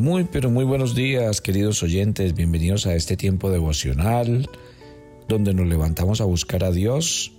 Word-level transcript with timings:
Muy, 0.00 0.24
pero 0.24 0.48
muy 0.48 0.64
buenos 0.64 0.94
días, 0.94 1.42
queridos 1.42 1.82
oyentes. 1.82 2.34
Bienvenidos 2.34 2.86
a 2.86 2.94
este 2.94 3.18
tiempo 3.18 3.50
devocional 3.50 4.48
donde 5.28 5.52
nos 5.52 5.66
levantamos 5.66 6.22
a 6.22 6.24
buscar 6.24 6.64
a 6.64 6.70
Dios, 6.70 7.32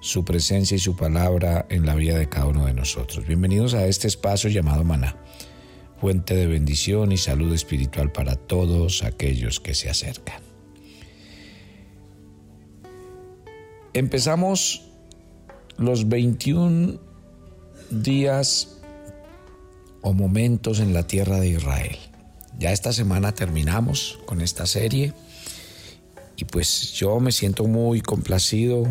su 0.00 0.24
presencia 0.24 0.74
y 0.74 0.80
su 0.80 0.96
palabra 0.96 1.64
en 1.70 1.86
la 1.86 1.94
vida 1.94 2.18
de 2.18 2.28
cada 2.28 2.46
uno 2.46 2.66
de 2.66 2.74
nosotros. 2.74 3.24
Bienvenidos 3.24 3.74
a 3.74 3.86
este 3.86 4.08
espacio 4.08 4.50
llamado 4.50 4.82
Maná, 4.82 5.14
fuente 6.00 6.34
de 6.34 6.48
bendición 6.48 7.12
y 7.12 7.18
salud 7.18 7.54
espiritual 7.54 8.10
para 8.10 8.34
todos 8.34 9.04
aquellos 9.04 9.60
que 9.60 9.76
se 9.76 9.88
acercan. 9.88 10.42
Empezamos 13.92 14.88
los 15.78 16.08
21 16.08 16.98
días 17.90 18.81
o 20.02 20.12
momentos 20.12 20.80
en 20.80 20.92
la 20.92 21.06
tierra 21.06 21.40
de 21.40 21.48
Israel. 21.48 21.96
Ya 22.58 22.72
esta 22.72 22.92
semana 22.92 23.32
terminamos 23.32 24.18
con 24.26 24.40
esta 24.40 24.66
serie 24.66 25.14
y 26.36 26.44
pues 26.44 26.92
yo 26.92 27.18
me 27.20 27.32
siento 27.32 27.64
muy 27.64 28.00
complacido 28.00 28.84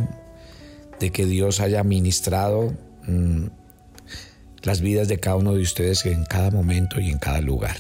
de 0.99 1.11
que 1.11 1.25
Dios 1.25 1.59
haya 1.59 1.83
ministrado 1.83 2.73
mm, 3.07 3.47
las 4.63 4.81
vidas 4.81 5.07
de 5.07 5.19
cada 5.19 5.35
uno 5.35 5.53
de 5.53 5.61
ustedes 5.61 6.05
en 6.05 6.23
cada 6.25 6.51
momento 6.51 6.99
y 6.99 7.09
en 7.09 7.17
cada 7.17 7.41
lugar. 7.41 7.77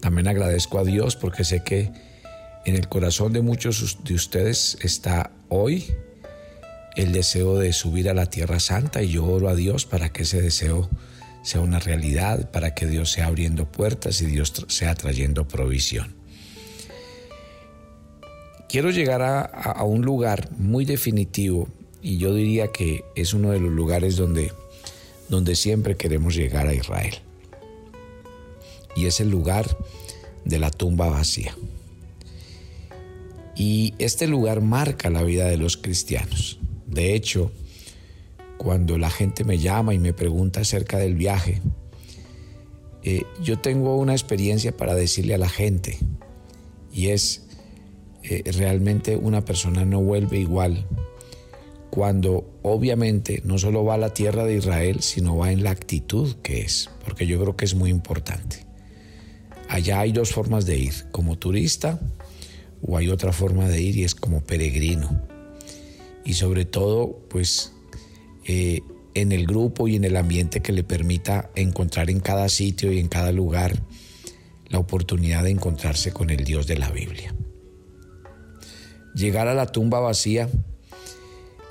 También 0.00 0.28
agradezco 0.28 0.78
a 0.78 0.84
Dios 0.84 1.16
porque 1.16 1.44
sé 1.44 1.62
que 1.62 1.92
en 2.64 2.74
el 2.74 2.88
corazón 2.88 3.32
de 3.32 3.42
muchos 3.42 3.98
de 4.04 4.14
ustedes 4.14 4.78
está 4.82 5.30
hoy 5.48 5.86
el 6.96 7.12
deseo 7.12 7.58
de 7.58 7.72
subir 7.72 8.08
a 8.08 8.14
la 8.14 8.26
tierra 8.26 8.58
santa 8.58 9.02
y 9.02 9.10
yo 9.10 9.26
oro 9.26 9.48
a 9.48 9.54
Dios 9.54 9.84
para 9.84 10.08
que 10.08 10.22
ese 10.22 10.40
deseo 10.40 10.88
sea 11.46 11.60
una 11.60 11.78
realidad, 11.78 12.50
para 12.50 12.74
que 12.74 12.88
Dios 12.88 13.12
sea 13.12 13.26
abriendo 13.26 13.70
puertas 13.70 14.20
y 14.20 14.26
Dios 14.26 14.52
sea 14.66 14.96
trayendo 14.96 15.46
provisión. 15.46 16.16
Quiero 18.68 18.90
llegar 18.90 19.22
a, 19.22 19.84
un 19.84 20.02
lugar 20.02 20.50
muy 20.58 20.84
definitivo 20.84 21.68
y 22.02 22.18
yo 22.18 22.34
diría 22.34 22.72
que 22.72 23.04
es 23.14 23.32
uno 23.32 23.52
de 23.52 23.60
los 23.60 23.70
lugares 23.70 24.16
donde, 24.16 24.52
donde 25.28 25.54
siempre 25.54 25.96
queremos 25.96 26.34
llegar 26.34 26.66
a 26.66 26.74
Israel. 26.74 27.14
Y 28.96 29.06
es 29.06 29.20
el 29.20 29.30
lugar 29.30 29.68
de 30.44 30.58
la 30.58 30.72
tumba 30.72 31.08
vacía. 31.08 31.56
Y 33.54 33.94
este 34.00 34.26
lugar 34.26 34.62
marca 34.62 35.10
la 35.10 35.22
vida 35.22 35.46
de 35.46 35.58
los 35.58 35.76
cristianos. 35.76 36.58
De 36.88 37.14
hecho, 37.14 37.52
cuando 38.58 38.98
la 38.98 39.10
gente 39.10 39.44
me 39.44 39.58
llama 39.58 39.94
y 39.94 39.98
me 39.98 40.12
pregunta 40.12 40.60
acerca 40.60 40.98
del 40.98 41.14
viaje, 41.14 41.60
eh, 43.02 43.24
yo 43.42 43.58
tengo 43.58 43.96
una 43.96 44.12
experiencia 44.12 44.76
para 44.76 44.94
decirle 44.94 45.34
a 45.34 45.38
la 45.38 45.48
gente 45.48 45.98
y 46.92 47.08
es 47.08 47.46
eh, 48.24 48.42
realmente 48.52 49.16
una 49.16 49.44
persona 49.44 49.84
no 49.84 50.00
vuelve 50.00 50.38
igual 50.40 50.86
cuando 51.90 52.58
obviamente 52.62 53.40
no 53.44 53.58
solo 53.58 53.84
va 53.84 53.94
a 53.94 53.98
la 53.98 54.12
tierra 54.12 54.44
de 54.44 54.56
Israel, 54.56 55.00
sino 55.00 55.36
va 55.36 55.52
en 55.52 55.62
la 55.62 55.70
actitud 55.70 56.34
que 56.42 56.62
es, 56.62 56.90
porque 57.04 57.26
yo 57.26 57.40
creo 57.40 57.56
que 57.56 57.64
es 57.64 57.74
muy 57.74 57.90
importante. 57.90 58.66
Allá 59.68 60.00
hay 60.00 60.12
dos 60.12 60.30
formas 60.32 60.66
de 60.66 60.76
ir, 60.76 60.94
como 61.10 61.38
turista 61.38 62.00
o 62.82 62.96
hay 62.96 63.08
otra 63.08 63.32
forma 63.32 63.68
de 63.68 63.80
ir 63.80 63.96
y 63.96 64.04
es 64.04 64.14
como 64.14 64.42
peregrino. 64.42 65.22
Y 66.24 66.34
sobre 66.34 66.64
todo, 66.64 67.20
pues 67.30 67.72
eh, 68.46 68.82
en 69.14 69.32
el 69.32 69.46
grupo 69.46 69.88
y 69.88 69.96
en 69.96 70.04
el 70.04 70.16
ambiente 70.16 70.60
que 70.60 70.72
le 70.72 70.84
permita 70.84 71.50
encontrar 71.54 72.10
en 72.10 72.20
cada 72.20 72.48
sitio 72.48 72.92
y 72.92 72.98
en 72.98 73.08
cada 73.08 73.32
lugar 73.32 73.82
la 74.68 74.78
oportunidad 74.78 75.44
de 75.44 75.50
encontrarse 75.50 76.12
con 76.12 76.30
el 76.30 76.44
Dios 76.44 76.66
de 76.66 76.76
la 76.76 76.90
Biblia. 76.90 77.34
Llegar 79.14 79.48
a 79.48 79.54
la 79.54 79.66
tumba 79.66 80.00
vacía, 80.00 80.48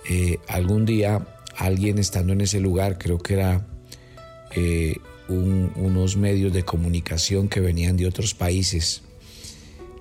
eh, 0.09 0.39
algún 0.47 0.85
día 0.85 1.27
alguien 1.55 1.99
estando 1.99 2.33
en 2.33 2.41
ese 2.41 2.59
lugar, 2.59 2.97
creo 2.97 3.19
que 3.19 3.35
era 3.35 3.67
eh, 4.55 4.95
unos 5.27 6.17
medios 6.17 6.51
de 6.51 6.63
comunicación 6.63 7.47
que 7.47 7.59
venían 7.59 7.95
de 7.95 8.07
otros 8.07 8.33
países, 8.33 9.03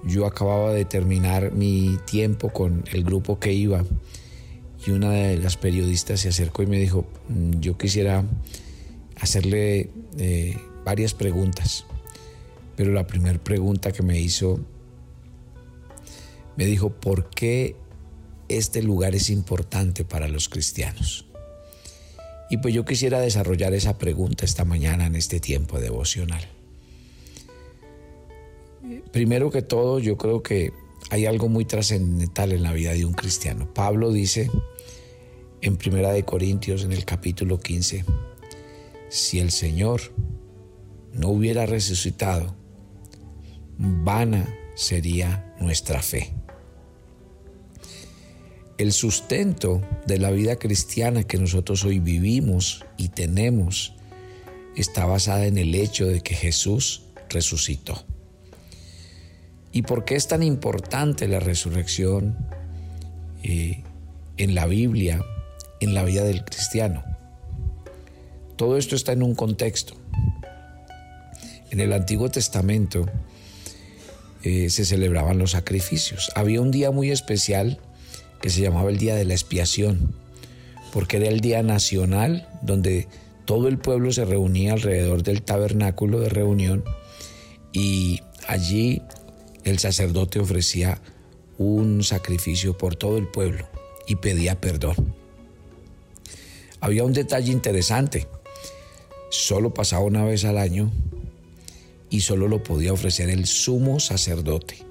yo 0.06 0.26
acababa 0.26 0.72
de 0.72 0.84
terminar 0.84 1.52
mi 1.52 1.98
tiempo 2.06 2.50
con 2.50 2.84
el 2.92 3.04
grupo 3.04 3.38
que 3.38 3.52
iba 3.52 3.84
y 4.86 4.90
una 4.90 5.10
de 5.10 5.38
las 5.38 5.56
periodistas 5.56 6.20
se 6.20 6.28
acercó 6.28 6.62
y 6.62 6.66
me 6.66 6.78
dijo, 6.78 7.06
mm, 7.28 7.60
yo 7.60 7.78
quisiera 7.78 8.24
hacerle 9.18 9.90
eh, 10.18 10.56
varias 10.84 11.14
preguntas, 11.14 11.86
pero 12.76 12.92
la 12.92 13.06
primera 13.06 13.38
pregunta 13.38 13.92
que 13.92 14.02
me 14.02 14.20
hizo, 14.20 14.60
me 16.56 16.66
dijo, 16.66 16.90
¿por 16.90 17.30
qué 17.30 17.76
este 18.48 18.82
lugar 18.82 19.14
es 19.14 19.30
importante 19.30 20.04
para 20.04 20.28
los 20.28 20.48
cristianos? 20.48 21.26
Y 22.50 22.58
pues 22.58 22.74
yo 22.74 22.84
quisiera 22.84 23.20
desarrollar 23.20 23.72
esa 23.72 23.96
pregunta 23.96 24.44
esta 24.44 24.64
mañana 24.64 25.06
en 25.06 25.16
este 25.16 25.40
tiempo 25.40 25.80
devocional. 25.80 26.46
Primero 29.12 29.50
que 29.50 29.62
todo, 29.62 29.98
yo 29.98 30.18
creo 30.18 30.42
que 30.42 30.72
hay 31.10 31.24
algo 31.24 31.48
muy 31.48 31.64
trascendental 31.64 32.52
en 32.52 32.62
la 32.62 32.72
vida 32.72 32.92
de 32.92 33.06
un 33.06 33.14
cristiano. 33.14 33.72
Pablo 33.72 34.12
dice 34.12 34.50
en 35.64 35.78
Primera 35.78 36.12
de 36.12 36.26
Corintios 36.26 36.84
en 36.84 36.92
el 36.92 37.06
capítulo 37.06 37.58
15, 37.58 38.04
si 39.08 39.40
el 39.40 39.50
Señor 39.50 40.02
no 41.14 41.30
hubiera 41.30 41.64
resucitado, 41.64 42.54
vana 43.78 44.46
sería 44.74 45.54
nuestra 45.58 46.02
fe. 46.02 46.34
El 48.76 48.92
sustento 48.92 49.80
de 50.06 50.18
la 50.18 50.30
vida 50.32 50.56
cristiana 50.56 51.24
que 51.24 51.38
nosotros 51.38 51.82
hoy 51.84 51.98
vivimos 51.98 52.84
y 52.98 53.08
tenemos 53.08 53.94
está 54.76 55.06
basada 55.06 55.46
en 55.46 55.56
el 55.56 55.74
hecho 55.74 56.06
de 56.06 56.20
que 56.20 56.34
Jesús 56.34 57.04
resucitó. 57.30 58.04
¿Y 59.72 59.80
por 59.80 60.04
qué 60.04 60.16
es 60.16 60.28
tan 60.28 60.42
importante 60.42 61.26
la 61.26 61.40
resurrección 61.40 62.36
eh, 63.42 63.82
en 64.36 64.54
la 64.54 64.66
Biblia, 64.66 65.24
en 65.84 65.94
la 65.94 66.04
vida 66.04 66.24
del 66.24 66.44
cristiano? 66.44 67.04
Todo 68.56 68.78
esto 68.78 68.96
está 68.96 69.12
en 69.12 69.22
un 69.22 69.34
contexto. 69.34 69.94
En 71.70 71.80
el 71.80 71.92
Antiguo 71.92 72.30
Testamento 72.30 73.06
eh, 74.42 74.70
se 74.70 74.84
celebraban 74.84 75.38
los 75.38 75.52
sacrificios. 75.52 76.30
Había 76.34 76.60
un 76.60 76.70
día 76.70 76.90
muy 76.90 77.10
especial 77.10 77.80
que 78.40 78.50
se 78.50 78.60
llamaba 78.60 78.90
el 78.90 78.98
Día 78.98 79.14
de 79.14 79.24
la 79.24 79.34
Expiación, 79.34 80.14
porque 80.92 81.16
era 81.16 81.28
el 81.28 81.40
día 81.40 81.62
nacional 81.62 82.46
donde 82.62 83.08
todo 83.44 83.68
el 83.68 83.78
pueblo 83.78 84.12
se 84.12 84.24
reunía 84.24 84.72
alrededor 84.72 85.22
del 85.22 85.42
tabernáculo 85.42 86.20
de 86.20 86.28
reunión 86.28 86.84
y 87.72 88.20
allí 88.46 89.02
el 89.64 89.78
sacerdote 89.78 90.40
ofrecía 90.40 91.00
un 91.58 92.04
sacrificio 92.04 92.76
por 92.76 92.96
todo 92.96 93.18
el 93.18 93.26
pueblo 93.26 93.66
y 94.06 94.16
pedía 94.16 94.60
perdón. 94.60 95.23
Había 96.84 97.04
un 97.04 97.14
detalle 97.14 97.50
interesante. 97.50 98.28
Solo 99.30 99.72
pasaba 99.72 100.04
una 100.04 100.22
vez 100.22 100.44
al 100.44 100.58
año 100.58 100.92
y 102.10 102.20
solo 102.20 102.46
lo 102.46 102.62
podía 102.62 102.92
ofrecer 102.92 103.30
el 103.30 103.46
sumo 103.46 104.00
sacerdote. 104.00 104.84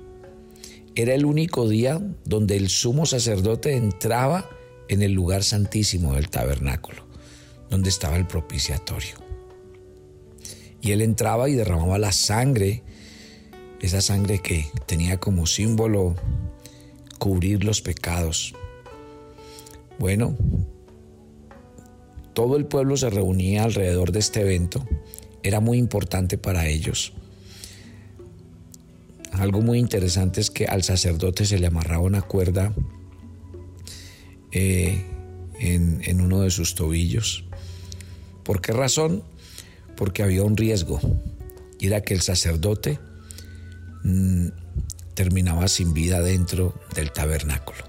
Era 0.95 1.13
el 1.13 1.23
único 1.23 1.69
día 1.69 2.01
donde 2.25 2.57
el 2.57 2.69
sumo 2.69 3.05
sacerdote 3.05 3.75
entraba 3.75 4.49
en 4.87 5.03
el 5.03 5.11
lugar 5.11 5.43
santísimo 5.43 6.15
del 6.15 6.31
tabernáculo, 6.31 7.05
donde 7.69 7.89
estaba 7.89 8.17
el 8.17 8.25
propiciatorio. 8.25 9.17
Y 10.81 10.93
él 10.93 11.01
entraba 11.03 11.47
y 11.47 11.53
derramaba 11.53 11.99
la 11.99 12.11
sangre 12.11 12.81
esa 13.81 14.01
sangre 14.01 14.39
que 14.39 14.65
tenía 14.87 15.19
como 15.19 15.45
símbolo 15.45 16.15
cubrir 17.19 17.63
los 17.63 17.81
pecados. 17.81 18.55
Bueno, 19.99 20.35
todo 22.33 22.57
el 22.57 22.65
pueblo 22.65 22.97
se 22.97 23.09
reunía 23.09 23.63
alrededor 23.63 24.11
de 24.11 24.19
este 24.19 24.41
evento, 24.41 24.87
era 25.43 25.59
muy 25.59 25.77
importante 25.77 26.37
para 26.37 26.67
ellos. 26.67 27.13
Algo 29.31 29.61
muy 29.61 29.79
interesante 29.79 30.41
es 30.41 30.51
que 30.51 30.65
al 30.65 30.83
sacerdote 30.83 31.45
se 31.45 31.57
le 31.57 31.67
amarraba 31.67 32.03
una 32.03 32.21
cuerda 32.21 32.73
eh, 34.51 35.03
en, 35.59 36.21
uno 36.21 36.41
de 36.41 36.51
sus 36.51 36.75
tobillos. 36.75 37.45
¿Por 38.43 38.61
qué 38.61 38.73
razón? 38.73 39.23
Porque 39.95 40.21
había 40.21 40.43
un 40.43 40.55
riesgo, 40.55 40.99
y 41.79 41.87
era 41.87 42.01
que 42.01 42.13
el 42.13 42.21
sacerdote 42.21 42.99
Mm, 44.03 44.49
terminaba 45.13 45.67
sin 45.69 45.93
vida 45.93 46.19
dentro 46.21 46.73
del 46.93 47.11
tabernáculo. 47.11 47.79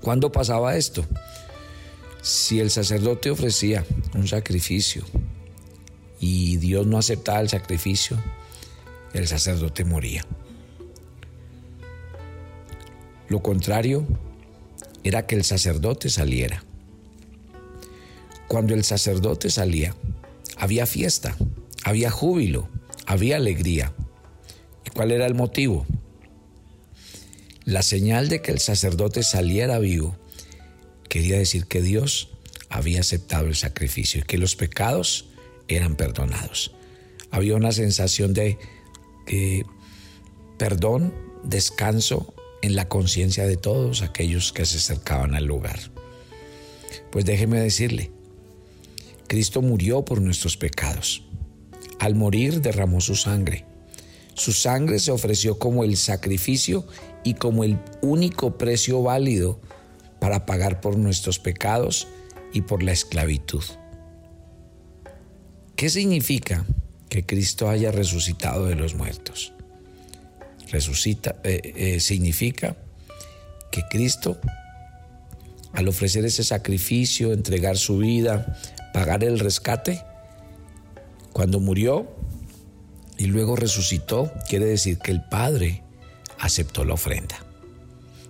¿Cuándo 0.00 0.32
pasaba 0.32 0.76
esto? 0.76 1.04
Si 2.26 2.58
el 2.58 2.72
sacerdote 2.72 3.30
ofrecía 3.30 3.86
un 4.16 4.26
sacrificio 4.26 5.04
y 6.18 6.56
Dios 6.56 6.84
no 6.84 6.98
aceptaba 6.98 7.38
el 7.38 7.48
sacrificio, 7.48 8.20
el 9.12 9.28
sacerdote 9.28 9.84
moría. 9.84 10.26
Lo 13.28 13.44
contrario 13.44 14.04
era 15.04 15.24
que 15.28 15.36
el 15.36 15.44
sacerdote 15.44 16.10
saliera. 16.10 16.64
Cuando 18.48 18.74
el 18.74 18.82
sacerdote 18.82 19.48
salía, 19.48 19.94
había 20.56 20.86
fiesta, 20.86 21.36
había 21.84 22.10
júbilo, 22.10 22.68
había 23.06 23.36
alegría. 23.36 23.92
¿Y 24.84 24.90
cuál 24.90 25.12
era 25.12 25.26
el 25.26 25.36
motivo? 25.36 25.86
La 27.64 27.82
señal 27.82 28.28
de 28.28 28.42
que 28.42 28.50
el 28.50 28.58
sacerdote 28.58 29.22
saliera 29.22 29.78
vivo 29.78 30.16
quería 31.08 31.38
decir 31.38 31.66
que 31.66 31.82
Dios 31.82 32.30
había 32.68 33.00
aceptado 33.00 33.46
el 33.46 33.56
sacrificio 33.56 34.20
y 34.20 34.24
que 34.24 34.38
los 34.38 34.56
pecados 34.56 35.26
eran 35.68 35.96
perdonados. 35.96 36.72
Había 37.30 37.56
una 37.56 37.72
sensación 37.72 38.34
de 38.34 38.58
perdón, 40.58 41.12
descanso 41.42 42.34
en 42.62 42.76
la 42.76 42.88
conciencia 42.88 43.46
de 43.46 43.56
todos 43.56 44.02
aquellos 44.02 44.52
que 44.52 44.64
se 44.64 44.78
acercaban 44.78 45.34
al 45.34 45.44
lugar. 45.44 45.78
Pues 47.10 47.24
déjeme 47.24 47.60
decirle, 47.60 48.10
Cristo 49.26 49.62
murió 49.62 50.04
por 50.04 50.20
nuestros 50.20 50.56
pecados. 50.56 51.22
Al 51.98 52.14
morir 52.14 52.60
derramó 52.60 53.00
su 53.00 53.16
sangre. 53.16 53.64
Su 54.34 54.52
sangre 54.52 54.98
se 54.98 55.10
ofreció 55.10 55.58
como 55.58 55.82
el 55.82 55.96
sacrificio 55.96 56.86
y 57.24 57.34
como 57.34 57.64
el 57.64 57.78
único 58.02 58.58
precio 58.58 59.02
válido 59.02 59.60
para 60.26 60.44
pagar 60.44 60.80
por 60.80 60.98
nuestros 60.98 61.38
pecados 61.38 62.08
y 62.52 62.62
por 62.62 62.82
la 62.82 62.90
esclavitud. 62.90 63.62
¿Qué 65.76 65.88
significa 65.88 66.66
que 67.08 67.24
Cristo 67.24 67.70
haya 67.70 67.92
resucitado 67.92 68.66
de 68.66 68.74
los 68.74 68.96
muertos? 68.96 69.52
Resucita 70.72 71.36
eh, 71.44 71.60
eh, 71.76 72.00
significa 72.00 72.76
que 73.70 73.84
Cristo, 73.88 74.40
al 75.72 75.86
ofrecer 75.86 76.24
ese 76.24 76.42
sacrificio, 76.42 77.32
entregar 77.32 77.76
su 77.76 77.98
vida, 77.98 78.58
pagar 78.92 79.22
el 79.22 79.38
rescate, 79.38 80.02
cuando 81.32 81.60
murió 81.60 82.16
y 83.16 83.26
luego 83.26 83.54
resucitó, 83.54 84.32
quiere 84.48 84.64
decir 84.64 84.98
que 84.98 85.12
el 85.12 85.22
Padre 85.22 85.84
aceptó 86.40 86.84
la 86.84 86.94
ofrenda, 86.94 87.45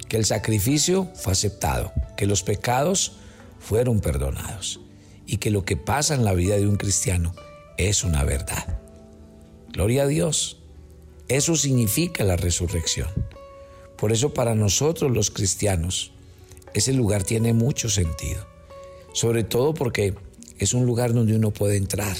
que 0.08 0.16
el 0.16 0.24
sacrificio 0.24 1.08
fue 1.14 1.32
aceptado, 1.32 1.92
que 2.16 2.26
los 2.26 2.42
pecados 2.42 3.12
fueron 3.58 4.00
perdonados 4.00 4.80
y 5.26 5.38
que 5.38 5.50
lo 5.50 5.64
que 5.64 5.76
pasa 5.76 6.14
en 6.14 6.24
la 6.24 6.34
vida 6.34 6.56
de 6.56 6.66
un 6.66 6.76
cristiano 6.76 7.34
es 7.76 8.04
una 8.04 8.24
verdad. 8.24 8.78
Gloria 9.72 10.04
a 10.04 10.06
Dios. 10.06 10.58
Eso 11.28 11.56
significa 11.56 12.24
la 12.24 12.36
resurrección. 12.36 13.08
Por 13.96 14.12
eso 14.12 14.32
para 14.32 14.54
nosotros 14.54 15.10
los 15.10 15.30
cristianos 15.30 16.12
ese 16.74 16.92
lugar 16.92 17.24
tiene 17.24 17.52
mucho 17.52 17.88
sentido. 17.88 18.46
Sobre 19.12 19.44
todo 19.44 19.72
porque 19.72 20.14
es 20.58 20.74
un 20.74 20.84
lugar 20.84 21.14
donde 21.14 21.34
uno 21.34 21.50
puede 21.50 21.76
entrar. 21.76 22.16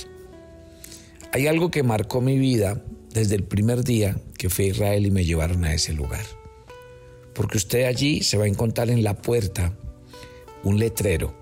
Hay 1.32 1.46
algo 1.46 1.70
que 1.70 1.82
marcó 1.82 2.22
mi 2.22 2.38
vida 2.38 2.82
desde 3.12 3.34
el 3.34 3.44
primer 3.44 3.84
día 3.84 4.16
que 4.38 4.48
fui 4.48 4.66
a 4.66 4.68
Israel 4.68 5.06
y 5.06 5.10
me 5.10 5.24
llevaron 5.24 5.64
a 5.64 5.74
ese 5.74 5.92
lugar. 5.92 6.24
Porque 7.36 7.58
usted 7.58 7.84
allí 7.84 8.22
se 8.22 8.38
va 8.38 8.44
a 8.44 8.48
encontrar 8.48 8.88
en 8.88 9.04
la 9.04 9.20
puerta 9.20 9.76
un 10.64 10.78
letrero. 10.78 11.34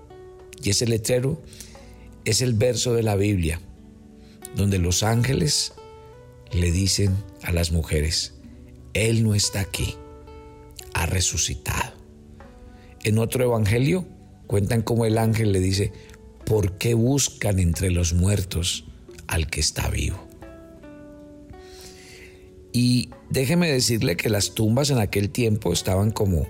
Y 0.61 0.71
ese 0.71 0.85
letrero 0.85 1.41
es 2.25 2.41
el 2.41 2.53
verso 2.53 2.93
de 2.93 3.01
la 3.01 3.15
Biblia, 3.15 3.61
donde 4.55 4.77
los 4.77 5.03
ángeles 5.03 5.73
le 6.51 6.71
dicen 6.71 7.15
a 7.43 7.51
las 7.51 7.71
mujeres, 7.71 8.33
Él 8.93 9.23
no 9.23 9.35
está 9.35 9.61
aquí, 9.61 9.95
ha 10.93 11.05
resucitado. 11.05 11.93
En 13.03 13.17
otro 13.17 13.43
evangelio 13.43 14.05
cuentan 14.47 14.81
cómo 14.81 15.05
el 15.05 15.17
ángel 15.17 15.51
le 15.51 15.59
dice, 15.59 15.93
¿por 16.45 16.77
qué 16.77 16.93
buscan 16.93 17.59
entre 17.59 17.89
los 17.91 18.13
muertos 18.13 18.85
al 19.27 19.47
que 19.47 19.59
está 19.59 19.89
vivo? 19.89 20.27
Y 22.75 23.07
déjeme 23.29 23.71
decirle 23.71 24.17
que 24.17 24.27
las 24.27 24.53
tumbas 24.53 24.89
en 24.89 24.97
aquel 24.97 25.29
tiempo 25.29 25.71
estaban 25.71 26.11
como, 26.11 26.45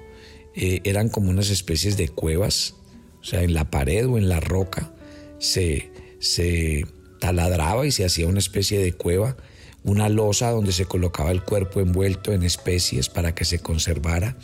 eh, 0.56 0.81
eran 0.83 1.07
como 1.07 1.30
unas 1.30 1.51
especies 1.51 1.98
de 1.98 2.10
cuevas, 2.10 2.74
o 3.22 3.24
sea, 3.24 3.44
en 3.44 3.54
la 3.54 3.69
pared 3.69 4.07
o 4.07 4.18
en 4.18 4.27
la 4.27 4.39
roca 4.39 4.92
se, 5.38 5.92
se 6.18 6.88
taladraba 7.19 7.86
y 7.86 7.92
se 7.92 8.06
hacía 8.06 8.25
una 8.25 8.39
especie 8.39 8.80
de 8.80 8.94
cueva, 8.94 9.38
una 9.83 10.10
losa 10.10 10.50
donde 10.50 10.72
se 10.72 10.86
colocaba 10.86 11.30
el 11.30 11.44
cuerpo 11.44 11.80
envuelto 11.80 12.33
en 12.33 12.42
especies 12.42 13.07
para 13.07 13.36
que 13.36 13.45
se 13.45 13.60
conservara 13.60 14.36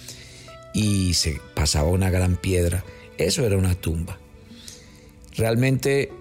y 0.75 1.15
se 1.15 1.41
pasaba 1.55 1.89
una 1.89 2.11
gran 2.11 2.35
piedra. 2.35 2.85
Eso 3.17 3.43
era 3.43 3.57
una 3.57 3.73
tumba. 3.73 4.19
Realmente 5.35 6.11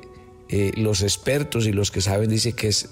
eh, 0.49 0.73
los 0.77 1.03
expertos 1.03 1.67
y 1.67 1.73
los 1.73 1.91
que 1.91 2.01
saben 2.01 2.31
dicen 2.31 2.55
que 2.55 2.69
es 2.69 2.89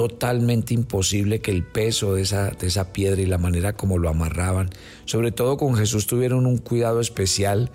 totalmente 0.00 0.72
imposible 0.72 1.42
que 1.42 1.50
el 1.50 1.62
peso 1.62 2.14
de 2.14 2.22
esa, 2.22 2.52
de 2.52 2.68
esa 2.68 2.90
piedra 2.90 3.20
y 3.20 3.26
la 3.26 3.36
manera 3.36 3.74
como 3.74 3.98
lo 3.98 4.08
amarraban, 4.08 4.70
sobre 5.04 5.30
todo 5.30 5.58
con 5.58 5.76
Jesús, 5.76 6.06
tuvieron 6.06 6.46
un 6.46 6.56
cuidado 6.56 7.02
especial 7.02 7.70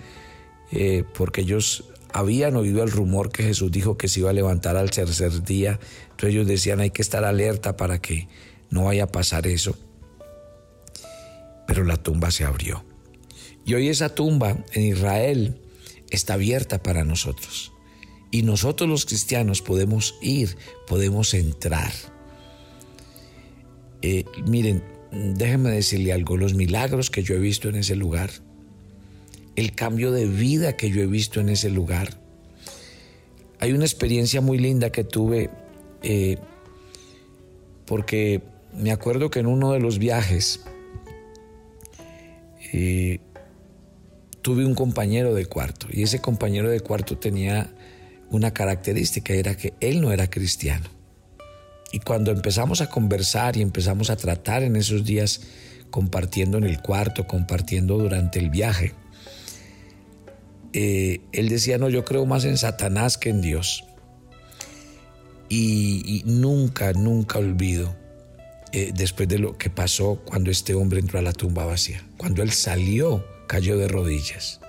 eh, 0.71 1.03
porque 1.15 1.41
ellos 1.41 1.83
habían 2.11 2.55
oído 2.55 2.81
el 2.81 2.89
rumor 2.89 3.31
que 3.31 3.43
Jesús 3.43 3.71
dijo 3.71 3.95
que 3.95 4.07
se 4.07 4.21
iba 4.21 4.31
a 4.31 4.33
levantar 4.33 4.75
al 4.75 4.89
tercer 4.89 5.43
día, 5.43 5.79
entonces 6.01 6.29
ellos 6.31 6.47
decían 6.47 6.79
hay 6.79 6.89
que 6.89 7.03
estar 7.03 7.23
alerta 7.23 7.77
para 7.77 8.01
que 8.01 8.27
no 8.71 8.85
vaya 8.85 9.03
a 9.03 9.11
pasar 9.11 9.45
eso. 9.45 9.77
Pero 11.67 11.83
la 11.83 11.97
tumba 11.97 12.31
se 12.31 12.43
abrió. 12.43 12.83
Y 13.67 13.75
hoy 13.75 13.89
esa 13.89 14.09
tumba 14.09 14.65
en 14.73 14.81
Israel 14.81 15.61
está 16.09 16.33
abierta 16.33 16.81
para 16.81 17.03
nosotros. 17.03 17.71
Y 18.31 18.41
nosotros 18.41 18.89
los 18.89 19.05
cristianos 19.05 19.61
podemos 19.61 20.15
ir, 20.23 20.57
podemos 20.87 21.35
entrar. 21.35 22.14
Eh, 24.07 24.23
miren, 24.45 24.83
déjenme 25.11 25.71
decirle 25.71 26.13
algo, 26.13 26.37
los 26.37 26.53
milagros 26.53 27.09
que 27.09 27.23
yo 27.23 27.33
he 27.33 27.39
visto 27.39 27.69
en 27.69 27.75
ese 27.75 27.95
lugar, 27.95 28.29
el 29.55 29.73
cambio 29.73 30.11
de 30.11 30.27
vida 30.27 30.77
que 30.77 30.91
yo 30.91 31.01
he 31.01 31.07
visto 31.07 31.39
en 31.39 31.49
ese 31.49 31.71
lugar. 31.71 32.09
Hay 33.59 33.73
una 33.73 33.83
experiencia 33.83 34.41
muy 34.41 34.59
linda 34.59 34.91
que 34.91 35.03
tuve 35.03 35.49
eh, 36.03 36.37
porque 37.85 38.43
me 38.75 38.91
acuerdo 38.91 39.31
que 39.31 39.39
en 39.39 39.47
uno 39.47 39.71
de 39.71 39.79
los 39.79 39.97
viajes 39.97 40.63
eh, 42.73 43.21
tuve 44.43 44.67
un 44.67 44.75
compañero 44.75 45.33
de 45.33 45.47
cuarto 45.47 45.87
y 45.89 46.03
ese 46.03 46.21
compañero 46.21 46.69
de 46.69 46.79
cuarto 46.79 47.17
tenía 47.17 47.73
una 48.29 48.53
característica, 48.53 49.33
era 49.33 49.57
que 49.57 49.73
él 49.79 49.99
no 49.99 50.11
era 50.11 50.29
cristiano. 50.29 50.94
Y 51.95 52.01
cuando 52.01 52.31
empezamos 52.31 52.81
a 52.81 52.89
conversar 52.89 53.55
y 53.55 53.61
empezamos 53.61 54.09
a 54.09 54.17
tratar 54.17 54.63
en 54.63 54.75
esos 54.75 55.05
días, 55.05 55.39
compartiendo 55.91 56.57
en 56.57 56.65
el 56.65 56.81
cuarto, 56.81 57.25
compartiendo 57.25 57.97
durante 57.97 58.37
el 58.37 58.49
viaje, 58.49 58.91
eh, 60.73 61.21
él 61.31 61.47
decía, 61.47 61.77
no, 61.77 61.87
yo 61.87 62.03
creo 62.03 62.25
más 62.25 62.43
en 62.43 62.57
Satanás 62.57 63.17
que 63.17 63.29
en 63.29 63.39
Dios. 63.39 63.85
Y, 65.47 66.21
nunca, 66.25 66.91
nunca 66.91 67.39
olvido, 67.39 67.95
eh, 68.73 68.91
después 68.93 69.29
de 69.29 69.39
lo 69.39 69.57
que 69.57 69.69
pasó 69.69 70.21
cuando 70.25 70.51
este 70.51 70.73
hombre 70.73 70.99
entró 70.99 71.19
a 71.19 71.21
la 71.21 71.31
tumba 71.31 71.65
vacía, 71.65 72.05
cuando 72.17 72.43
él 72.43 72.51
salió, 72.51 73.25
cayó 73.47 73.77
de 73.77 73.87
rodillas. 73.87 74.59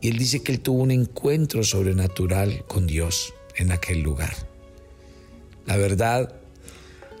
Y 0.00 0.08
él 0.08 0.18
dice 0.18 0.42
que 0.42 0.50
él 0.50 0.62
tuvo 0.62 0.82
un 0.82 0.90
encuentro 0.90 1.62
sobrenatural 1.62 2.64
con 2.66 2.88
Dios 2.88 3.32
en 3.54 3.70
aquel 3.70 4.00
lugar. 4.00 4.49
La 5.70 5.76
verdad, 5.76 6.34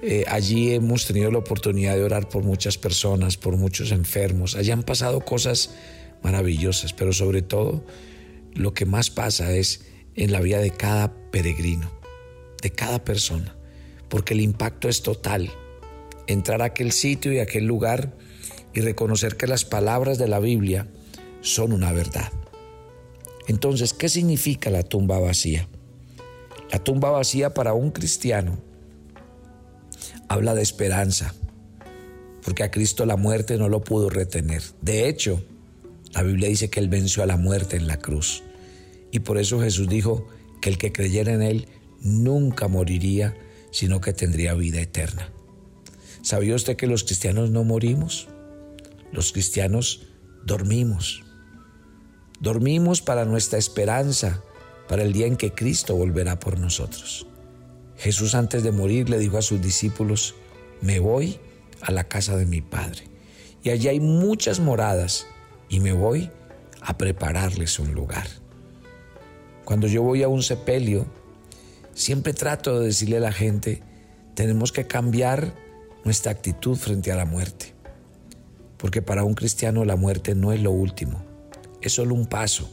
eh, 0.02 0.24
allí 0.26 0.74
hemos 0.74 1.06
tenido 1.06 1.30
la 1.30 1.38
oportunidad 1.38 1.94
de 1.94 2.02
orar 2.02 2.28
por 2.28 2.42
muchas 2.42 2.78
personas, 2.78 3.36
por 3.36 3.56
muchos 3.56 3.92
enfermos. 3.92 4.56
Allí 4.56 4.72
han 4.72 4.82
pasado 4.82 5.20
cosas 5.20 5.70
maravillosas, 6.24 6.92
pero 6.92 7.12
sobre 7.12 7.42
todo 7.42 7.84
lo 8.52 8.74
que 8.74 8.86
más 8.86 9.08
pasa 9.08 9.52
es 9.52 9.86
en 10.16 10.32
la 10.32 10.40
vida 10.40 10.58
de 10.58 10.72
cada 10.72 11.14
peregrino, 11.30 11.92
de 12.60 12.72
cada 12.72 13.04
persona, 13.04 13.54
porque 14.08 14.34
el 14.34 14.40
impacto 14.40 14.88
es 14.88 15.04
total. 15.04 15.52
Entrar 16.26 16.60
a 16.60 16.64
aquel 16.64 16.90
sitio 16.90 17.32
y 17.32 17.38
a 17.38 17.44
aquel 17.44 17.66
lugar 17.66 18.16
y 18.74 18.80
reconocer 18.80 19.36
que 19.36 19.46
las 19.46 19.64
palabras 19.64 20.18
de 20.18 20.26
la 20.26 20.40
Biblia 20.40 20.88
son 21.40 21.72
una 21.72 21.92
verdad. 21.92 22.32
Entonces, 23.46 23.92
¿qué 23.92 24.08
significa 24.08 24.70
la 24.70 24.82
tumba 24.82 25.20
vacía? 25.20 25.68
La 26.70 26.78
tumba 26.78 27.10
vacía 27.10 27.54
para 27.54 27.74
un 27.74 27.90
cristiano 27.90 28.58
habla 30.28 30.54
de 30.54 30.62
esperanza, 30.62 31.34
porque 32.44 32.62
a 32.62 32.70
Cristo 32.70 33.04
la 33.04 33.16
muerte 33.16 33.56
no 33.56 33.68
lo 33.68 33.82
pudo 33.82 34.08
retener. 34.08 34.62
De 34.80 35.08
hecho, 35.08 35.42
la 36.12 36.22
Biblia 36.22 36.48
dice 36.48 36.70
que 36.70 36.78
Él 36.78 36.88
venció 36.88 37.24
a 37.24 37.26
la 37.26 37.36
muerte 37.36 37.76
en 37.76 37.88
la 37.88 37.98
cruz. 37.98 38.44
Y 39.10 39.20
por 39.20 39.38
eso 39.38 39.60
Jesús 39.60 39.88
dijo 39.88 40.28
que 40.60 40.70
el 40.70 40.78
que 40.78 40.92
creyera 40.92 41.32
en 41.32 41.42
Él 41.42 41.68
nunca 42.00 42.68
moriría, 42.68 43.36
sino 43.72 44.00
que 44.00 44.12
tendría 44.12 44.54
vida 44.54 44.80
eterna. 44.80 45.30
¿Sabía 46.22 46.54
usted 46.54 46.76
que 46.76 46.86
los 46.86 47.02
cristianos 47.02 47.50
no 47.50 47.64
morimos? 47.64 48.28
Los 49.12 49.32
cristianos 49.32 50.06
dormimos. 50.44 51.24
Dormimos 52.40 53.02
para 53.02 53.24
nuestra 53.24 53.58
esperanza, 53.58 54.44
para 54.90 55.04
el 55.04 55.12
día 55.12 55.28
en 55.28 55.36
que 55.36 55.52
Cristo 55.52 55.94
volverá 55.94 56.40
por 56.40 56.58
nosotros. 56.58 57.24
Jesús 57.96 58.34
antes 58.34 58.64
de 58.64 58.72
morir 58.72 59.08
le 59.08 59.18
dijo 59.18 59.38
a 59.38 59.42
sus 59.42 59.62
discípulos, 59.62 60.34
me 60.80 60.98
voy 60.98 61.38
a 61.80 61.92
la 61.92 62.08
casa 62.08 62.36
de 62.36 62.44
mi 62.44 62.60
Padre. 62.60 63.04
Y 63.62 63.70
allí 63.70 63.86
hay 63.86 64.00
muchas 64.00 64.58
moradas 64.58 65.28
y 65.68 65.78
me 65.78 65.92
voy 65.92 66.28
a 66.80 66.98
prepararles 66.98 67.78
un 67.78 67.94
lugar. 67.94 68.26
Cuando 69.64 69.86
yo 69.86 70.02
voy 70.02 70.24
a 70.24 70.28
un 70.28 70.42
sepelio, 70.42 71.06
siempre 71.94 72.32
trato 72.32 72.80
de 72.80 72.86
decirle 72.86 73.18
a 73.18 73.20
la 73.20 73.32
gente, 73.32 73.84
tenemos 74.34 74.72
que 74.72 74.88
cambiar 74.88 75.54
nuestra 76.04 76.32
actitud 76.32 76.76
frente 76.76 77.12
a 77.12 77.16
la 77.16 77.26
muerte. 77.26 77.74
Porque 78.76 79.02
para 79.02 79.22
un 79.22 79.34
cristiano 79.34 79.84
la 79.84 79.94
muerte 79.94 80.34
no 80.34 80.50
es 80.50 80.60
lo 80.60 80.72
último, 80.72 81.22
es 81.80 81.92
solo 81.92 82.16
un 82.16 82.26
paso. 82.26 82.68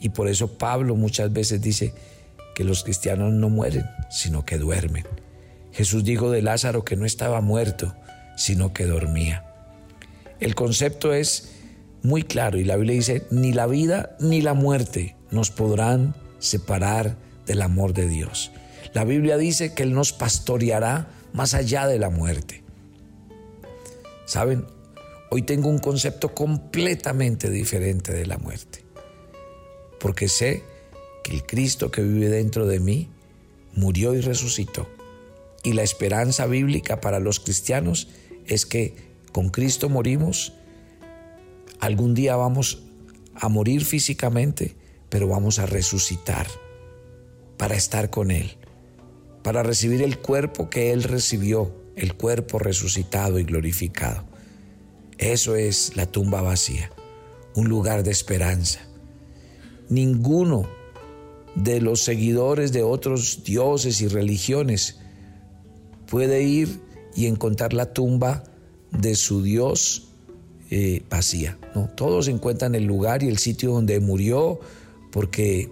Y 0.00 0.10
por 0.10 0.28
eso 0.28 0.58
Pablo 0.58 0.96
muchas 0.96 1.32
veces 1.32 1.60
dice 1.60 1.94
que 2.54 2.64
los 2.64 2.82
cristianos 2.84 3.32
no 3.32 3.48
mueren, 3.48 3.84
sino 4.10 4.44
que 4.44 4.58
duermen. 4.58 5.04
Jesús 5.72 6.04
dijo 6.04 6.30
de 6.30 6.42
Lázaro 6.42 6.84
que 6.84 6.96
no 6.96 7.06
estaba 7.06 7.40
muerto, 7.40 7.94
sino 8.36 8.72
que 8.72 8.86
dormía. 8.86 9.44
El 10.40 10.54
concepto 10.54 11.12
es 11.12 11.52
muy 12.02 12.22
claro 12.22 12.58
y 12.58 12.64
la 12.64 12.76
Biblia 12.76 12.94
dice, 12.94 13.26
ni 13.30 13.52
la 13.52 13.66
vida 13.66 14.16
ni 14.20 14.40
la 14.40 14.54
muerte 14.54 15.16
nos 15.30 15.50
podrán 15.50 16.14
separar 16.38 17.16
del 17.46 17.62
amor 17.62 17.92
de 17.92 18.08
Dios. 18.08 18.50
La 18.94 19.04
Biblia 19.04 19.36
dice 19.36 19.74
que 19.74 19.82
Él 19.82 19.92
nos 19.92 20.12
pastoreará 20.12 21.08
más 21.32 21.54
allá 21.54 21.86
de 21.86 21.98
la 21.98 22.10
muerte. 22.10 22.64
Saben, 24.24 24.64
hoy 25.30 25.42
tengo 25.42 25.68
un 25.68 25.78
concepto 25.78 26.34
completamente 26.34 27.50
diferente 27.50 28.12
de 28.12 28.26
la 28.26 28.38
muerte, 28.38 28.79
porque 30.00 30.28
sé 30.28 30.64
que 31.22 31.32
el 31.32 31.44
Cristo 31.44 31.90
que 31.90 32.02
vive 32.02 32.28
dentro 32.28 32.66
de 32.66 32.80
mí 32.80 33.08
murió 33.74 34.14
y 34.14 34.20
resucitó. 34.20 34.88
Y 35.62 35.74
la 35.74 35.82
esperanza 35.82 36.46
bíblica 36.46 37.00
para 37.00 37.20
los 37.20 37.38
cristianos 37.38 38.08
es 38.46 38.66
que 38.66 38.94
con 39.32 39.50
Cristo 39.50 39.88
morimos, 39.88 40.54
algún 41.78 42.14
día 42.14 42.34
vamos 42.34 42.82
a 43.34 43.48
morir 43.48 43.84
físicamente, 43.84 44.74
pero 45.08 45.28
vamos 45.28 45.58
a 45.58 45.66
resucitar 45.66 46.48
para 47.56 47.76
estar 47.76 48.10
con 48.10 48.30
Él 48.30 48.56
para 49.42 49.62
recibir 49.62 50.02
el 50.02 50.18
cuerpo 50.18 50.68
que 50.70 50.92
Él 50.92 51.02
recibió, 51.02 51.74
el 51.96 52.14
cuerpo 52.14 52.58
resucitado 52.58 53.38
y 53.38 53.44
glorificado. 53.44 54.24
Eso 55.18 55.56
es 55.56 55.96
la 55.96 56.06
tumba 56.06 56.42
vacía, 56.42 56.90
un 57.54 57.68
lugar 57.68 58.02
de 58.02 58.10
esperanza. 58.10 58.80
Ninguno 59.90 60.66
de 61.54 61.80
los 61.80 62.02
seguidores 62.02 62.72
de 62.72 62.82
otros 62.82 63.44
dioses 63.44 64.00
y 64.00 64.08
religiones 64.08 64.98
puede 66.06 66.42
ir 66.42 66.80
y 67.14 67.26
encontrar 67.26 67.74
la 67.74 67.92
tumba 67.92 68.44
de 68.92 69.14
su 69.16 69.42
Dios 69.42 70.08
eh, 70.70 71.02
vacía. 71.10 71.58
No, 71.74 71.88
todos 71.88 72.28
encuentran 72.28 72.74
el 72.74 72.84
lugar 72.84 73.22
y 73.22 73.28
el 73.28 73.38
sitio 73.38 73.72
donde 73.72 74.00
murió 74.00 74.60
porque 75.10 75.70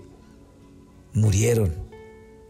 murieron 1.14 1.88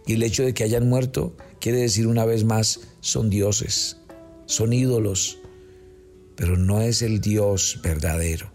y 0.09 0.15
el 0.15 0.23
hecho 0.23 0.43
de 0.43 0.55
que 0.55 0.65
hayan 0.65 0.89
muerto 0.89 1.37
quiere 1.61 1.79
decir 1.79 2.07
una 2.07 2.25
vez 2.25 2.43
más, 2.43 2.81
son 3.01 3.29
dioses, 3.29 3.99
son 4.47 4.73
ídolos, 4.73 5.39
pero 6.35 6.57
no 6.57 6.81
es 6.81 7.03
el 7.03 7.21
Dios 7.21 7.81
verdadero. 7.83 8.51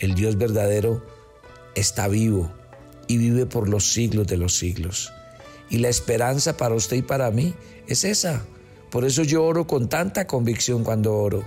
El 0.00 0.16
Dios 0.16 0.36
verdadero 0.36 1.06
está 1.74 2.08
vivo 2.08 2.52
y 3.06 3.18
vive 3.18 3.46
por 3.46 3.68
los 3.68 3.92
siglos 3.92 4.26
de 4.26 4.36
los 4.36 4.56
siglos. 4.56 5.12
Y 5.70 5.78
la 5.78 5.88
esperanza 5.88 6.56
para 6.56 6.74
usted 6.74 6.96
y 6.96 7.02
para 7.02 7.30
mí 7.30 7.54
es 7.86 8.04
esa. 8.04 8.44
Por 8.90 9.04
eso 9.04 9.22
yo 9.22 9.44
oro 9.44 9.66
con 9.66 9.88
tanta 9.88 10.26
convicción 10.26 10.84
cuando 10.84 11.16
oro, 11.16 11.44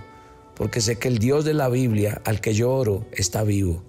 porque 0.54 0.80
sé 0.80 0.96
que 0.96 1.08
el 1.08 1.18
Dios 1.18 1.44
de 1.44 1.54
la 1.54 1.68
Biblia 1.68 2.20
al 2.24 2.40
que 2.40 2.52
yo 2.52 2.70
oro 2.70 3.06
está 3.12 3.42
vivo, 3.42 3.82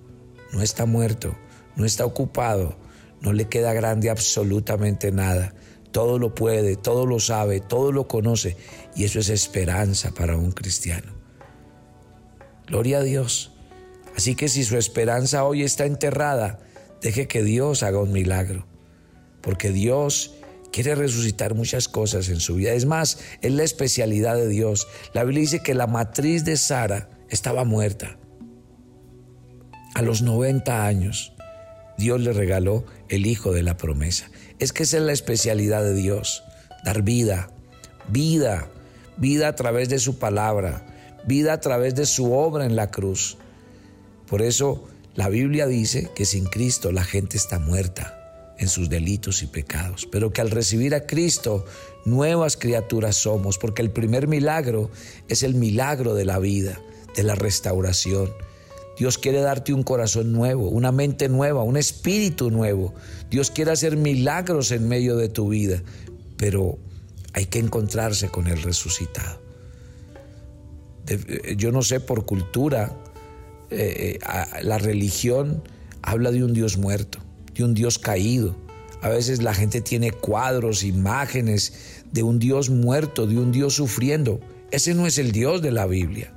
no 0.54 0.62
está 0.62 0.86
muerto, 0.86 1.36
no 1.76 1.86
está 1.86 2.06
ocupado, 2.06 2.78
no 3.22 3.34
le 3.34 3.50
queda 3.50 3.74
grande 3.74 4.10
absolutamente 4.10 5.12
nada. 5.12 5.54
Todo 5.92 6.20
lo 6.20 6.36
puede, 6.36 6.76
todo 6.76 7.06
lo 7.06 7.20
sabe, 7.20 7.60
todo 7.60 7.92
lo 7.92 8.08
conoce 8.08 8.56
y 8.96 9.06
eso 9.06 9.20
es 9.20 9.30
esperanza 9.30 10.12
para 10.12 10.38
un 10.38 10.52
cristiano. 10.52 11.12
Gloria 12.68 13.00
a 13.00 13.04
Dios. 13.04 13.52
Así 14.20 14.36
que 14.36 14.50
si 14.50 14.66
su 14.66 14.76
esperanza 14.76 15.46
hoy 15.46 15.64
está 15.64 15.86
enterrada, 15.86 16.60
deje 17.02 17.30
que 17.30 17.42
Dios 17.42 17.84
haga 17.84 18.00
un 18.00 18.12
milagro, 18.12 18.66
porque 19.40 19.72
Dios 19.72 20.34
quiere 20.74 20.94
resucitar 20.94 21.56
muchas 21.56 21.88
cosas 21.88 22.28
en 22.28 22.42
su 22.42 22.56
vida. 22.56 22.74
Es 22.74 22.86
más, 22.86 23.20
es 23.42 23.54
la 23.54 23.64
especialidad 23.64 24.36
de 24.36 24.50
Dios. 24.50 24.90
La 25.14 25.24
Biblia 25.24 25.44
dice 25.44 25.64
que 25.64 25.74
la 25.74 25.88
matriz 25.88 26.44
de 26.44 26.58
Sara 26.58 27.08
estaba 27.30 27.64
muerta 27.64 28.18
a 29.96 30.02
los 30.02 30.22
90 30.22 30.86
años. 30.86 31.32
Dios 31.98 32.20
le 32.20 32.34
regaló 32.34 32.84
el 33.08 33.26
Hijo 33.26 33.54
de 33.54 33.64
la 33.64 33.78
promesa. 33.78 34.30
Es 34.60 34.74
que 34.74 34.84
esa 34.84 34.98
es 34.98 35.04
la 35.04 35.14
especialidad 35.14 35.82
de 35.82 35.94
Dios, 35.94 36.44
dar 36.84 37.04
vida, 37.04 37.52
vida, 38.10 38.68
vida 39.16 39.48
a 39.48 39.56
través 39.56 39.88
de 39.88 40.00
su 40.00 40.20
palabra, 40.20 40.86
vida 41.26 41.54
a 41.54 41.62
través 41.62 41.96
de 41.96 42.06
su 42.06 42.34
obra 42.34 42.66
en 42.66 42.76
la 42.76 42.92
cruz. 42.92 43.38
Por 44.30 44.42
eso 44.42 44.88
la 45.16 45.28
Biblia 45.28 45.68
dice 45.68 46.10
que 46.16 46.26
sin 46.26 46.46
Cristo 46.46 46.92
la 46.92 47.04
gente 47.04 47.36
está 47.36 47.60
muerta 47.60 48.16
en 48.60 48.68
sus 48.68 48.90
delitos 48.90 49.42
y 49.42 49.48
pecados, 49.48 50.08
pero 50.12 50.32
que 50.32 50.42
al 50.42 50.52
recibir 50.52 50.94
a 50.94 51.06
Cristo 51.06 51.66
nuevas 52.06 52.58
criaturas 52.58 53.16
somos, 53.16 53.58
porque 53.58 53.82
el 53.82 53.90
primer 53.90 54.28
milagro 54.28 54.92
es 55.30 55.44
el 55.44 55.56
milagro 55.56 56.14
de 56.14 56.26
la 56.26 56.40
vida, 56.40 56.80
de 57.16 57.24
la 57.24 57.36
restauración. 57.36 58.32
Dios 58.98 59.18
quiere 59.18 59.40
darte 59.40 59.74
un 59.74 59.84
corazón 59.84 60.34
nuevo, 60.34 60.68
una 60.68 60.92
mente 60.92 61.30
nueva, 61.30 61.64
un 61.64 61.78
espíritu 61.78 62.52
nuevo. 62.52 62.94
Dios 63.30 63.50
quiere 63.50 63.72
hacer 63.72 63.96
milagros 63.96 64.72
en 64.72 64.90
medio 64.90 65.16
de 65.16 65.30
tu 65.30 65.48
vida, 65.50 65.82
pero 66.36 66.78
hay 67.34 67.46
que 67.46 67.60
encontrarse 67.60 68.28
con 68.28 68.48
el 68.48 68.62
resucitado. 68.62 69.42
Eh, 71.08 71.56
yo 71.58 71.72
no 71.72 71.82
sé, 71.82 72.02
por 72.02 72.26
cultura, 72.26 72.94
eh, 73.72 74.20
eh, 74.20 74.64
la 74.64 74.78
religión 74.78 75.64
habla 76.02 76.32
de 76.32 76.44
un 76.44 76.54
Dios 76.54 76.78
muerto, 76.78 77.20
de 77.54 77.64
un 77.64 77.74
Dios 77.74 78.00
caído. 78.00 78.56
A 79.02 79.10
veces 79.10 79.42
la 79.42 79.54
gente 79.54 79.82
tiene 79.82 80.12
cuadros, 80.12 80.84
imágenes 80.84 82.04
de 82.12 82.24
un 82.24 82.40
Dios 82.40 82.70
muerto, 82.70 83.28
de 83.28 83.38
un 83.38 83.52
Dios 83.52 83.76
sufriendo. 83.76 84.40
Ese 84.72 84.94
no 84.94 85.08
es 85.08 85.18
el 85.18 85.32
Dios 85.32 85.62
de 85.62 85.72
la 85.72 85.86
Biblia 85.86 86.34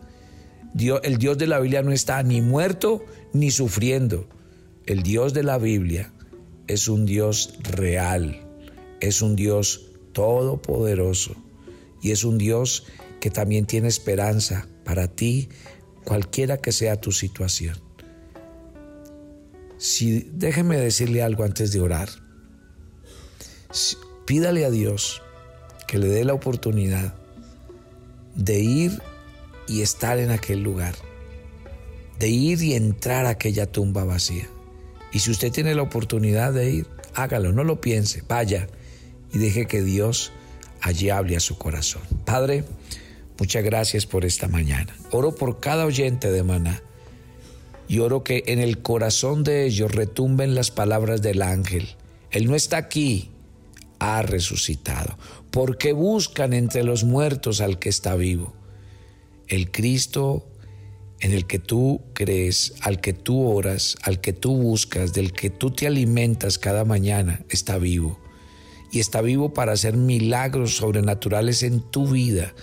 el 0.74 1.18
Dios 1.18 1.38
de 1.38 1.46
la 1.46 1.60
Biblia 1.60 1.82
no 1.82 1.92
está 1.92 2.22
ni 2.22 2.40
muerto 2.40 3.04
ni 3.32 3.50
sufriendo. 3.50 4.26
El 4.86 5.02
Dios 5.02 5.34
de 5.34 5.42
la 5.42 5.58
Biblia 5.58 6.12
es 6.66 6.88
un 6.88 7.06
Dios 7.06 7.54
real, 7.62 8.40
es 9.00 9.22
un 9.22 9.36
Dios 9.36 9.86
todopoderoso 10.12 11.36
y 12.02 12.10
es 12.10 12.24
un 12.24 12.38
Dios 12.38 12.84
que 13.20 13.30
también 13.30 13.66
tiene 13.66 13.88
esperanza 13.88 14.66
para 14.84 15.08
ti, 15.08 15.48
cualquiera 16.04 16.58
que 16.58 16.72
sea 16.72 17.00
tu 17.00 17.12
situación. 17.12 17.76
Si, 19.78 20.30
déjeme 20.32 20.76
decirle 20.76 21.22
algo 21.22 21.44
antes 21.44 21.72
de 21.72 21.80
orar. 21.80 22.08
pídale 24.26 24.64
a 24.64 24.70
Dios 24.70 25.22
que 25.88 25.98
le 25.98 26.08
dé 26.08 26.24
la 26.24 26.34
oportunidad 26.34 27.14
de 28.34 28.60
ir 28.60 29.02
y 29.66 29.82
estar 29.82 30.18
en 30.18 30.30
aquel 30.30 30.62
lugar, 30.62 30.94
de 32.18 32.28
ir 32.28 32.62
y 32.62 32.74
entrar 32.74 33.26
a 33.26 33.30
aquella 33.30 33.66
tumba 33.66 34.04
vacía. 34.04 34.48
Y 35.12 35.18
si 35.18 35.30
usted 35.30 35.52
tiene 35.52 35.74
la 35.74 35.82
oportunidad 35.82 36.52
de 36.52 36.70
ir, 36.70 36.86
hágalo, 37.14 37.52
no 37.52 37.64
lo 37.64 37.80
piense, 37.80 38.22
vaya 38.26 38.68
y 39.32 39.38
deje 39.38 39.66
que 39.66 39.82
Dios 39.82 40.32
allí 40.80 41.10
hable 41.10 41.36
a 41.36 41.40
su 41.40 41.58
corazón. 41.58 42.02
Padre, 42.24 42.64
muchas 43.38 43.64
gracias 43.64 44.06
por 44.06 44.24
esta 44.24 44.48
mañana. 44.48 44.94
Oro 45.10 45.34
por 45.34 45.60
cada 45.60 45.84
oyente 45.84 46.30
de 46.30 46.42
Maná 46.42 46.82
y 47.88 47.98
oro 47.98 48.24
que 48.24 48.44
en 48.46 48.58
el 48.58 48.82
corazón 48.82 49.44
de 49.44 49.66
ellos 49.66 49.92
retumben 49.92 50.54
las 50.54 50.70
palabras 50.70 51.22
del 51.22 51.42
ángel. 51.42 51.88
Él 52.30 52.46
no 52.46 52.56
está 52.56 52.76
aquí, 52.76 53.30
ha 53.98 54.22
resucitado, 54.22 55.18
porque 55.50 55.92
buscan 55.92 56.52
entre 56.52 56.84
los 56.84 57.04
muertos 57.04 57.60
al 57.60 57.78
que 57.78 57.88
está 57.88 58.16
vivo 58.16 58.54
el 59.52 59.70
Cristo 59.70 60.46
en 61.20 61.32
el 61.32 61.46
que 61.46 61.58
tú 61.58 62.00
crees, 62.14 62.74
al 62.80 63.00
que 63.00 63.12
tú 63.12 63.46
oras, 63.46 63.96
al 64.02 64.20
que 64.20 64.32
tú 64.32 64.56
buscas, 64.56 65.12
del 65.12 65.32
que 65.32 65.50
tú 65.50 65.70
te 65.70 65.86
alimentas 65.86 66.58
cada 66.58 66.84
mañana, 66.84 67.44
está 67.48 67.78
vivo. 67.78 68.18
y 68.94 69.00
está 69.00 69.22
vivo 69.22 69.54
para 69.54 69.72
hacer 69.72 69.96
milagros 69.96 70.76
sobrenaturales 70.76 71.62
en 71.62 71.80
tu 71.80 72.06
vida, 72.06 72.54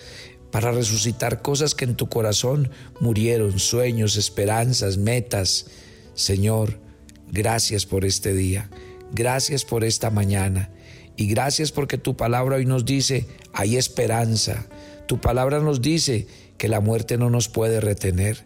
para 0.51 0.71
resucitar 0.71 1.41
cosas 1.41 1.75
que 1.75 1.85
en 1.85 1.95
tu 1.95 2.09
corazón 2.09 2.69
murieron, 2.99 3.59
sueños, 3.59 4.17
esperanzas, 4.17 4.97
metas. 4.97 5.67
Señor, 6.15 6.79
gracias 7.31 7.85
por 7.85 8.05
este 8.05 8.33
día, 8.33 8.69
gracias 9.11 9.65
por 9.65 9.83
esta 9.83 10.09
mañana 10.09 10.69
y 11.19 11.27
gracias 11.27 11.73
porque 11.73 11.97
tu 11.97 12.15
palabra 12.15 12.55
hoy 12.55 12.65
nos 12.65 12.85
dice, 12.85 13.27
hay 13.51 13.75
esperanza. 13.75 14.67
Tu 15.05 15.19
palabra 15.19 15.59
nos 15.59 15.81
dice 15.81 16.27
que 16.57 16.69
la 16.69 16.79
muerte 16.79 17.17
no 17.17 17.29
nos 17.29 17.49
puede 17.49 17.81
retener. 17.81 18.45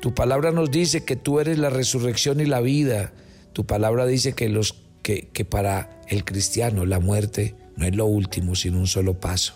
Tu 0.00 0.12
palabra 0.12 0.50
nos 0.50 0.72
dice 0.72 1.04
que 1.04 1.14
tú 1.14 1.38
eres 1.38 1.58
la 1.58 1.70
resurrección 1.70 2.40
y 2.40 2.46
la 2.46 2.60
vida. 2.60 3.12
Tu 3.52 3.64
palabra 3.64 4.06
dice 4.06 4.32
que, 4.32 4.48
los, 4.48 4.74
que, 5.02 5.28
para 5.48 6.00
el 6.08 6.24
cristiano 6.24 6.84
la 6.84 6.98
muerte 6.98 7.54
no 7.76 7.86
es 7.86 7.94
lo 7.94 8.06
último, 8.06 8.56
sino 8.56 8.78
un 8.78 8.88
solo 8.88 9.20
paso. 9.20 9.54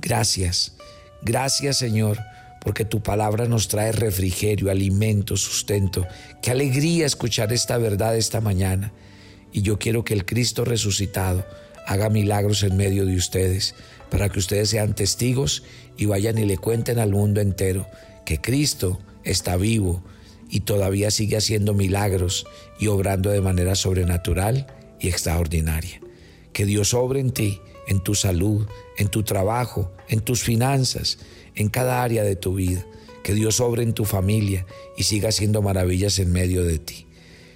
Gracias. 0.00 0.76
Gracias 1.22 1.78
Señor, 1.78 2.18
porque 2.60 2.84
tu 2.84 3.02
palabra 3.02 3.46
nos 3.46 3.68
trae 3.68 3.92
refrigerio, 3.92 4.70
alimento, 4.70 5.36
sustento. 5.36 6.06
Qué 6.42 6.50
alegría 6.50 7.06
escuchar 7.06 7.52
esta 7.52 7.78
verdad 7.78 8.16
esta 8.16 8.40
mañana. 8.40 8.92
Y 9.52 9.62
yo 9.62 9.78
quiero 9.78 10.04
que 10.04 10.14
el 10.14 10.24
Cristo 10.24 10.64
resucitado 10.64 11.44
haga 11.86 12.08
milagros 12.08 12.62
en 12.62 12.76
medio 12.76 13.04
de 13.04 13.16
ustedes, 13.16 13.74
para 14.10 14.28
que 14.28 14.38
ustedes 14.38 14.70
sean 14.70 14.94
testigos 14.94 15.64
y 15.96 16.06
vayan 16.06 16.38
y 16.38 16.44
le 16.44 16.58
cuenten 16.58 16.98
al 16.98 17.10
mundo 17.10 17.40
entero 17.40 17.86
que 18.24 18.40
Cristo 18.40 19.00
está 19.24 19.56
vivo 19.56 20.02
y 20.48 20.60
todavía 20.60 21.10
sigue 21.10 21.36
haciendo 21.36 21.74
milagros 21.74 22.46
y 22.78 22.88
obrando 22.88 23.30
de 23.30 23.40
manera 23.40 23.74
sobrenatural 23.74 24.66
y 24.98 25.08
extraordinaria. 25.08 26.00
Que 26.52 26.64
Dios 26.64 26.94
obre 26.94 27.20
en 27.20 27.30
ti 27.30 27.60
en 27.86 28.00
tu 28.00 28.14
salud, 28.14 28.66
en 28.96 29.08
tu 29.08 29.22
trabajo, 29.22 29.92
en 30.08 30.20
tus 30.20 30.42
finanzas, 30.42 31.18
en 31.54 31.68
cada 31.68 32.02
área 32.02 32.22
de 32.22 32.36
tu 32.36 32.54
vida. 32.54 32.84
Que 33.22 33.34
Dios 33.34 33.60
obre 33.60 33.82
en 33.82 33.92
tu 33.92 34.04
familia 34.04 34.66
y 34.96 35.02
siga 35.02 35.28
haciendo 35.28 35.62
maravillas 35.62 36.18
en 36.18 36.32
medio 36.32 36.64
de 36.64 36.78
ti. 36.78 37.06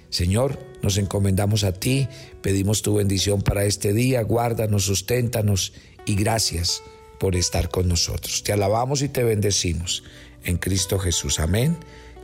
Señor, 0.09 0.59
nos 0.81 0.97
encomendamos 0.97 1.63
a 1.63 1.73
ti, 1.73 2.07
pedimos 2.41 2.81
tu 2.81 2.95
bendición 2.95 3.41
para 3.41 3.65
este 3.65 3.91
día, 3.91 4.21
guárdanos, 4.21 4.85
susténtanos 4.85 5.73
y 6.05 6.15
gracias 6.15 6.83
por 7.19 7.35
estar 7.35 7.69
con 7.69 7.87
nosotros. 7.87 8.43
Te 8.43 8.53
alabamos 8.53 9.01
y 9.01 9.09
te 9.09 9.23
bendecimos 9.23 10.03
en 10.43 10.57
Cristo 10.57 10.99
Jesús. 10.99 11.39
Amén 11.39 11.77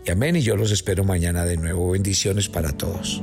y 0.05 0.12
amén. 0.12 0.36
Y 0.36 0.41
yo 0.41 0.55
los 0.55 0.72
espero 0.72 1.03
mañana 1.03 1.46
de 1.46 1.58
nuevo. 1.58 1.91
Bendiciones 1.91 2.50
para 2.50 2.72
todos. 2.72 3.22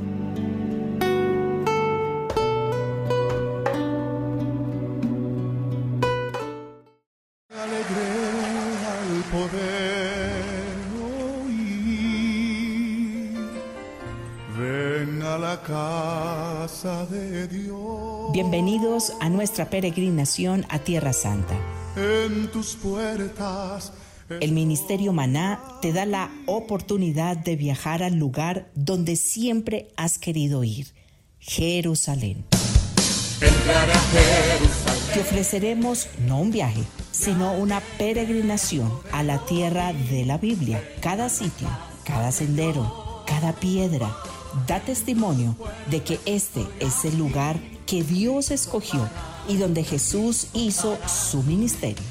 Casa 15.69 17.05
de 17.11 17.47
Dios. 17.47 18.33
Bienvenidos 18.33 19.13
a 19.21 19.29
nuestra 19.29 19.69
peregrinación 19.69 20.65
a 20.71 20.79
Tierra 20.79 21.13
Santa. 21.13 21.55
En 21.95 22.51
tus 22.51 22.75
puertas. 22.77 23.93
El 24.41 24.53
Ministerio 24.53 25.13
Maná 25.13 25.61
te 25.83 25.93
da 25.93 26.07
la 26.07 26.31
oportunidad 26.47 27.37
de 27.37 27.57
viajar 27.57 28.03
al 28.03 28.15
lugar 28.15 28.71
donde 28.75 29.17
siempre 29.17 29.89
has 29.97 30.19
querido 30.19 30.65
ir, 30.65 30.87
Jerusalén. 31.39 32.47
Te 35.13 35.21
ofreceremos 35.21 36.09
no 36.27 36.41
un 36.41 36.51
viaje, 36.51 36.83
sino 37.11 37.53
una 37.53 37.81
peregrinación 37.99 38.91
a 39.13 39.23
la 39.23 39.45
tierra 39.45 39.93
de 39.93 40.25
la 40.25 40.39
Biblia. 40.39 40.83
Cada 41.01 41.29
sitio, 41.29 41.69
cada 42.05 42.33
sendero, 42.33 43.23
cada 43.27 43.53
piedra 43.53 44.11
da 44.67 44.81
testimonio 44.81 45.57
de 45.91 46.03
que 46.03 46.21
este 46.25 46.67
es 46.81 47.05
el 47.05 47.19
lugar 47.19 47.59
que 47.87 48.03
Dios 48.03 48.51
escogió 48.51 49.09
y 49.49 49.57
donde 49.57 49.85
Jesús 49.85 50.49
hizo 50.53 50.99
su 51.07 51.43
ministerio. 51.43 52.05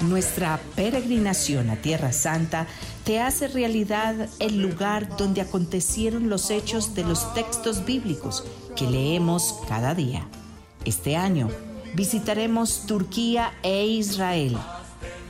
Nuestra 0.00 0.58
peregrinación 0.76 1.68
a 1.68 1.76
Tierra 1.76 2.12
Santa 2.12 2.66
te 3.04 3.20
hace 3.20 3.48
realidad 3.48 4.28
el 4.38 4.60
lugar 4.62 5.14
donde 5.18 5.42
acontecieron 5.42 6.30
los 6.30 6.50
hechos 6.50 6.94
de 6.94 7.04
los 7.04 7.34
textos 7.34 7.84
bíblicos 7.84 8.44
que 8.76 8.86
leemos 8.86 9.56
cada 9.68 9.94
día. 9.94 10.26
Este 10.86 11.16
año 11.16 11.50
visitaremos 11.94 12.86
Turquía 12.86 13.52
e 13.62 13.84
Israel 13.86 14.56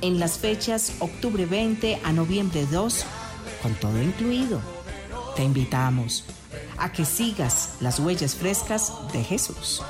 en 0.02 0.18
las 0.18 0.38
fechas 0.38 0.92
octubre 1.00 1.46
20 1.46 2.00
a 2.04 2.12
noviembre 2.12 2.66
2, 2.70 3.04
con 3.62 3.74
todo 3.74 4.00
incluido. 4.00 4.60
Te 5.36 5.44
invitamos 5.44 6.24
a 6.78 6.92
que 6.92 7.04
sigas 7.04 7.76
las 7.80 7.98
huellas 8.00 8.34
frescas 8.34 8.92
de 9.12 9.22
Jesús. 9.22 9.82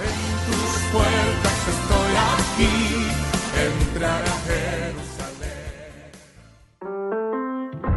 En 0.00 0.52
tus 0.52 0.82
puertas 0.92 1.68
estoy 1.68 2.12
aquí, 2.38 3.14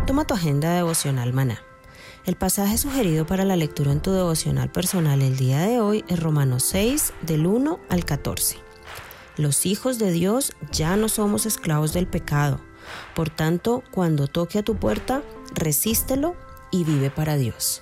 Toma 0.06 0.26
tu 0.26 0.36
agenda 0.36 0.74
devocional 0.74 1.34
maná. 1.34 1.60
El 2.26 2.36
pasaje 2.36 2.78
sugerido 2.78 3.26
para 3.26 3.46
la 3.46 3.56
lectura 3.56 3.92
en 3.92 4.02
tu 4.02 4.12
devocional 4.12 4.72
personal 4.72 5.22
el 5.22 5.38
día 5.38 5.62
de 5.62 5.80
hoy 5.80 6.06
es 6.08 6.20
Romanos 6.20 6.64
6, 6.66 7.14
del 7.22 7.48
1 7.48 7.80
al 7.90 8.06
14. 8.06 8.58
Los 9.38 9.66
hijos 9.66 9.98
de 9.98 10.12
Dios 10.12 10.54
ya 10.72 10.96
no 10.96 11.10
somos 11.10 11.46
esclavos 11.46 11.94
del 11.94 12.08
pecado. 12.08 12.60
Por 13.16 13.30
tanto, 13.30 13.84
cuando 13.92 14.28
toque 14.28 14.60
a 14.60 14.64
tu 14.64 14.76
puerta, 14.76 15.24
resístelo 15.54 16.36
y 16.72 16.84
vive 16.84 17.10
para 17.10 17.36
Dios. 17.38 17.82